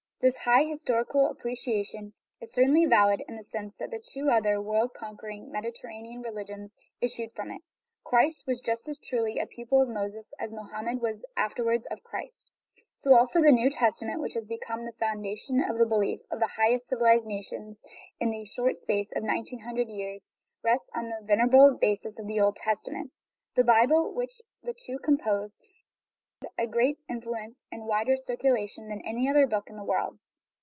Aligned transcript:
This 0.21 0.37
high 0.45 0.65
historical 0.65 1.31
appreciation 1.31 2.13
is 2.39 2.53
certainly 2.53 2.85
valid 2.85 3.23
in 3.27 3.37
the 3.37 3.43
sense 3.43 3.77
that 3.79 3.89
the 3.89 3.97
two 3.99 4.29
other 4.29 4.61
world 4.61 4.93
conquering 4.93 5.51
Mediter 5.51 5.87
ranean 5.87 6.21
religions 6.23 6.77
issued 7.01 7.31
from 7.31 7.49
it; 7.49 7.63
Christ 8.03 8.45
was 8.45 8.61
just 8.61 8.87
as 8.87 8.99
truly 8.99 9.39
a 9.39 9.47
pupil 9.47 9.81
of 9.81 9.89
Moses 9.89 10.31
as 10.39 10.53
Mohammed 10.53 11.01
was 11.01 11.25
afterwards 11.35 11.87
of 11.89 12.03
Christ. 12.03 12.53
So 12.95 13.15
also 13.15 13.41
the 13.41 13.49
New 13.51 13.71
Testament, 13.71 14.21
which 14.21 14.35
has 14.35 14.45
become 14.47 14.85
the 14.85 14.91
foundation 14.99 15.59
of 15.63 15.79
the 15.79 15.87
belief 15.87 16.21
of 16.29 16.39
the 16.39 16.53
highest 16.55 16.85
civilized 16.89 17.25
nations 17.25 17.83
in 18.19 18.29
the 18.29 18.45
short 18.45 18.77
space 18.77 19.11
of 19.15 19.23
nineteen 19.23 19.61
hundred 19.61 19.89
years, 19.89 20.35
rests 20.61 20.91
on 20.93 21.09
the 21.09 21.25
venerable 21.25 21.75
basis 21.81 22.19
of 22.19 22.27
the 22.27 22.39
Old 22.39 22.57
Testament. 22.57 23.11
The 23.55 23.63
Bible, 23.63 24.13
which 24.13 24.39
the 24.61 24.75
two 24.75 24.99
compose, 24.99 25.61
has 25.61 26.49
had 26.57 26.67
a 26.67 26.67
greater 26.67 26.99
influence 27.07 27.67
and 27.71 27.83
a 27.83 27.85
wider 27.85 28.17
circulation 28.17 28.89
than 28.89 28.99
any 29.05 29.29
other 29.29 29.45
book 29.45 29.65
in 29.69 29.75
the 29.77 29.83
world. 29.83 30.17